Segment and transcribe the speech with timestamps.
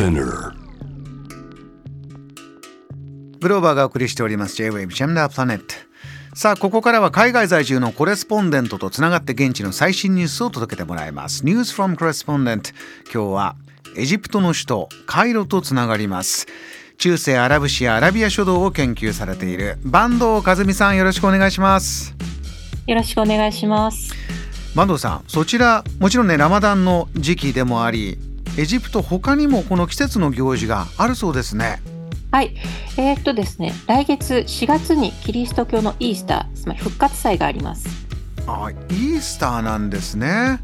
[0.00, 0.54] Spinner.
[3.40, 4.56] グローバーがお送りしております。
[4.56, 5.60] J-Wave Jam the Planet
[6.32, 11.44] さあここからは海外在住のコレスポンデントとつながって現地の最新ニュースを届けてもらいます。
[11.44, 12.72] News from Correspondent
[13.12, 13.56] 今日は
[13.94, 16.46] エジプトの首都カイロとつながります。
[16.96, 19.76] 中世アラブシアアラビア諸島を研究されている。
[19.84, 22.14] 坂東和美さんよろしくお願いします。
[22.86, 24.14] よろしくお願いします。
[24.74, 28.18] 坂東さんそちらもちろんねラマダンの時期でもあり
[28.60, 31.80] エジプト他にもこの季節の行事があるそうですね。
[32.30, 32.54] はい。
[32.98, 37.88] えー、っとですね来月4月にキリスト教のイースターつまり復活祭があります。
[38.46, 40.60] あイースターなんですね。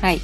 [0.00, 0.20] はい。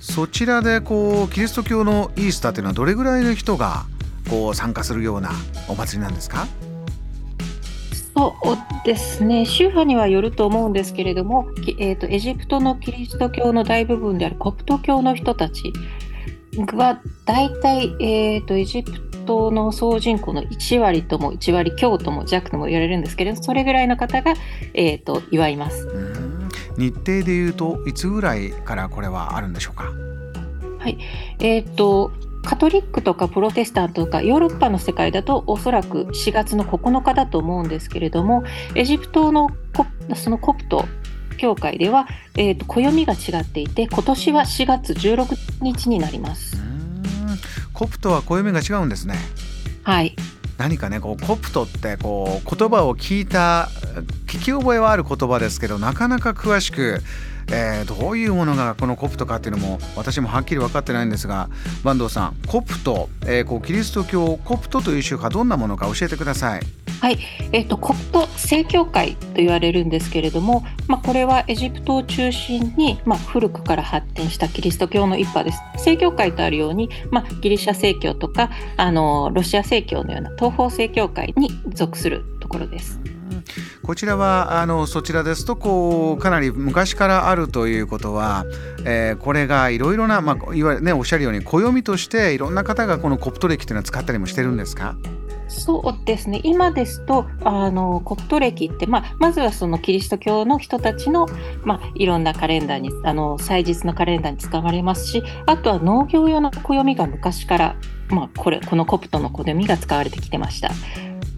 [0.00, 3.84] そちらでこうキリスト教のイースターっていうのはどれぐらいの人が
[4.28, 5.30] こう参加するような
[5.68, 6.48] お祭りなんですか？
[8.16, 9.46] そうですね。
[9.46, 11.46] 宗派にはよると思うんですけれども、
[11.78, 15.72] えーと、エジプトのキリスト教の大部分であるコプト教の人たち
[16.76, 24.34] は大体、えーと、エジプトの総人口の1割とも1割強とも弱とも言われるんですけれどそれぐらいの方が、
[24.74, 25.88] えーと、祝います。
[26.78, 29.92] 日程でいうといつぐらいからこれはあるんでしょうか？
[30.78, 30.98] はい。
[31.40, 32.12] えーと
[32.46, 38.44] カトリックとかプロテスタントとかヨーロッパの世界だとおそらく4月の9日だと思うんですけれども
[38.76, 39.50] エジプトの
[40.14, 40.84] そのコプト
[41.36, 46.56] 教会では、えーと、暦が違っていて今年は4月16日になります。
[47.72, 49.16] コプトは暦が違うんですね。
[49.82, 50.16] はい。
[50.58, 53.68] 何かねこうコプトってこう言葉を聞いた
[54.26, 57.00] 聞き覚えはある言葉ですけどなかなか詳しく
[57.48, 61.48] えー、どういうものがこのコプトかっていうのも私もはっきり分かってないんですが
[61.82, 66.85] 坂東さんコプト、えー、こうキリスト教コプトという宗派どんなものか教えてください。
[67.00, 67.18] はい、
[67.52, 75.60] えーと、コプト正教会と言われるんですけれども、まあ、これはエジプトを中心に、まあ、古くから発展したキリスト教の一派です。
[75.76, 82.98] 正教会とあるように、まあ、ギリシャ正教とかあのロシア正教のような東方正教会に属するところです。
[83.82, 88.44] こちらはあのそちらですとこうかなり昔からあるということは、
[88.84, 94.96] えー、これがいろいろな、まあ、いわゆるねおっしゃるように暦としていろんな方がこのコプト歴というのは使ったりもしてるんですか？
[95.48, 101.26] そうですね今ですとあのコプト歴って、まあ、まずはそのキリスト教の人たちの、
[101.64, 107.76] まあ、いろんなカレンダーにあの祭日のカレンダーに使われますしあとは農業用の暦が昔から、
[108.08, 110.70] まあ、これこのコプトの暦が使われてきてました。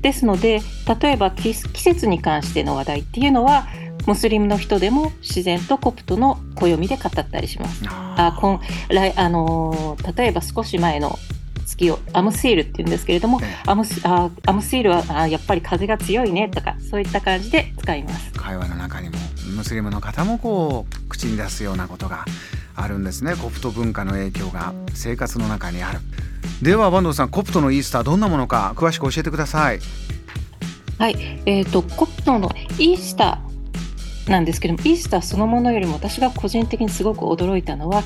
[0.00, 0.60] ですので
[1.00, 3.66] 例えば季節に関しての話題っていうのは
[4.06, 7.82] ムスリムの人でも自然とコプトの暦で語ったりします。
[7.88, 11.18] あこん来あのー、例えば少し前の
[11.76, 18.32] 月をアムシールっていうんですけれども、アムあアムシールはあやっぱり風が強いねとかそういった感じで使います。
[18.32, 19.16] 会話の中にも
[19.54, 22.24] ムスリムの方もこう口に出すようなことが
[22.74, 23.34] あるんですね。
[23.36, 26.00] コプト文化の影響が生活の中にある。
[26.62, 29.80] では坂東さんコプトのイースターどんなものか詳しく教えてください。
[30.98, 33.45] はい、えーと、コプトのイースター
[34.28, 38.02] なんですけどもイースターそのものよりも私が個人的にすごく驚いたのは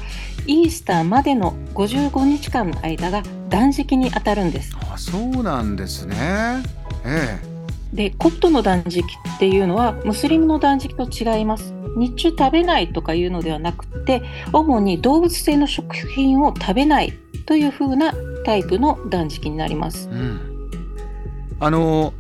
[0.46, 4.76] イースターまでの55日間の間が断食に当たるんです。
[4.92, 6.62] あそうなんですね。
[7.04, 7.50] ええ。
[7.92, 9.04] でコプトの断食
[9.36, 11.74] っていうのはムスリムの断食と違います。
[11.96, 14.22] 日中食べないとかいうのではなくて
[14.52, 17.12] 主に動物性の食品を食べない
[17.46, 18.14] というふうな
[18.44, 20.08] タイプの断食になります。
[20.08, 20.40] うん、
[21.58, 22.12] あの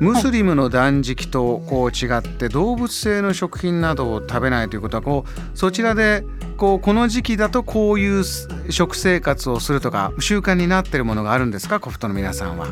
[0.00, 6.24] ムスリムの断食とこう違って動物性の食品などを食べないということはこうそちらで
[6.56, 8.24] こうこの時期だとこういう
[8.70, 11.80] 食生活をするとか習慣になっているものがあるんですか？
[11.80, 12.66] コフトの皆さんは。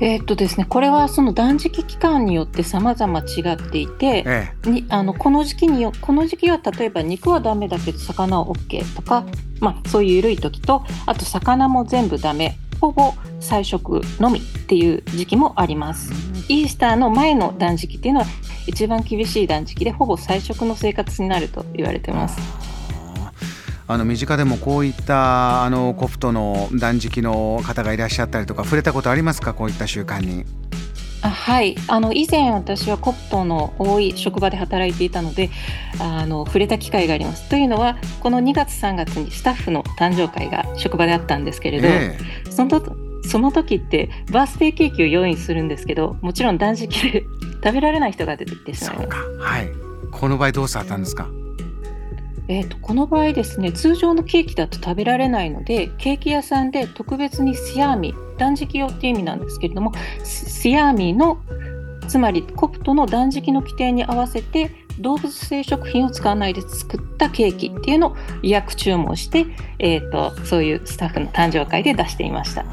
[0.00, 9.24] えー、っとですね、これはその断食期間によって様々違っていて、ええ、にあのこの時期にこの時期は例えば肉はダメだけど魚は OK とか、
[9.58, 16.12] まあ、そういう緩い時とあと魚も全部ダメほぼ菜食のみっていう時期もあります。
[16.48, 18.26] イースターの前の断食っていうのは
[18.66, 22.38] 一番厳しい断食でほぼ菜食の生活になると言われてます。
[23.90, 29.54] あの身近でもこういったあのコプトの断食の方がいらっしゃったりとか触れたことありますか？
[29.54, 30.44] こういった習慣に。
[31.20, 35.50] あはいあの以前私はコプトの多い職場で働いていたので
[35.98, 37.48] あの触れた機会があります。
[37.48, 42.82] というのはこの2月3月にスタッフの誕生会が職場であったんですけれど、えー、その
[43.22, 47.24] その時ってバースデーケーキを用意するんですけどもちろん断食で
[47.62, 49.38] 食べられない人が出てきてしまいます。
[49.38, 49.68] はい、
[50.10, 51.28] この場合どうされたんですか？
[52.48, 59.92] えーと、この場合ですね通常のケーキだと食べられないのでケーキ屋さんで特別にシアーミ断食用っていう意味なんですけれども
[60.24, 61.38] シアーミの
[62.08, 64.70] つまりコプトの断食の規定に合わせて
[65.00, 69.46] 動物性食品を使わないで作ったケーキっていうのを予約注文して、
[69.78, 72.64] えーと、そういうスタッフの誕生会で出していました。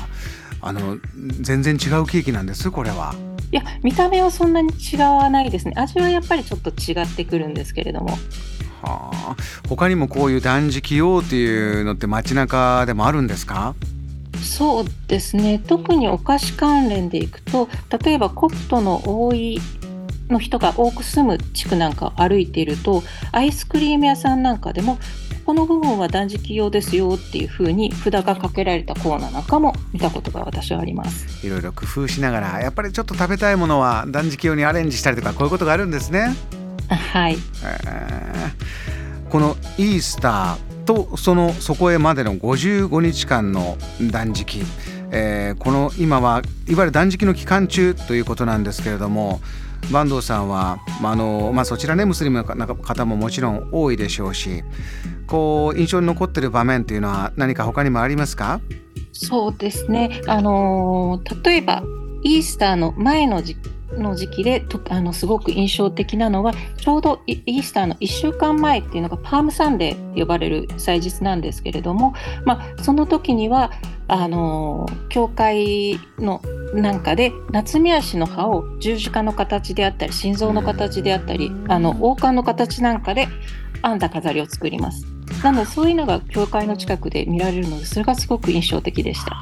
[0.62, 0.98] あの
[1.42, 3.14] 全然違うケーキなんですこれは。
[3.52, 5.74] いや見た目はそんなに違わないですね。
[5.78, 8.18] 味はやっぱりちょっと違ってくるんですけれども。
[8.82, 9.36] はあ。
[9.70, 13.76] 他にもこういう断食用っていうのって街中でもあるんですか？
[14.42, 15.60] そうですね。
[15.60, 17.70] 特にお菓子関連でいくと
[18.04, 19.60] 例えばコプトの多い
[20.30, 24.98] の人が多く住む地区なんかを歩いているとアイスクリーム屋さんなんかでも
[25.46, 31.46] この部分は断食用ですよっていうふうに札がかけられたコーナーなんかも見たことが私はあります。
[31.46, 36.36] いろいろ工夫しながらやっぱりちょっと食べたいものは断食用にアレンジしたりとかこういうことがあるんですね。
[36.90, 43.78] はい、えー、このイースターとそのそこへまでの55日間の
[44.12, 44.64] 断食、
[45.12, 49.42] えー、この今はいわゆる断食の期間中ということなんですけれども
[49.92, 54.64] 坂東さんは、まああのまあ、そちらねムスリムの方ももちろん多いでしょうし
[55.28, 58.62] こう印象に残ってる場面というのは何か他にもありますか？
[59.14, 61.84] そうですね、あの例えば
[62.24, 63.56] イースターの前の時
[63.94, 72.14] の時期でとあのすごく印象的なのはちょうどイースターの1週間前っていうのがパームサンデーと呼ばれる祭日なんですけれども、
[72.46, 73.72] まあ、その時には
[74.08, 76.42] あの教会の
[76.74, 83.28] なんかで夏目足の葉を十字架の形であったり心臓の形であったりあの王冠の形なんかで
[83.84, 85.06] 編んだ飾りを作ります。
[85.44, 89.36] なのでそういうのが教会の近くで見られるのでそれがすごく印象的でした。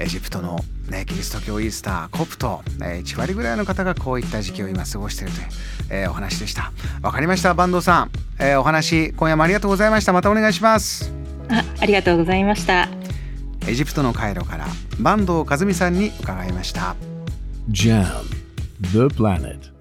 [0.00, 5.46] エジプトの、ね、キリスト教イースターコプト、えー、1割ぐらいの方がこういった時期を今過ごしているという、
[5.90, 6.72] えー、お話でした。
[7.02, 10.12] わかりました坂東さん、えー、お話今夜もありがとうございました。
[10.12, 11.12] またお願いします。
[11.50, 12.88] あありがとうございました
[13.68, 14.66] エジプトのカイロから
[14.96, 16.96] 坂東和美さんに伺いました。
[17.70, 18.06] JAM
[18.80, 19.77] The Planet.